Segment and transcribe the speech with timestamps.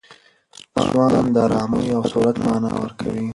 [0.83, 3.27] سوان د آرامۍ او سهولت مانا ورکوي.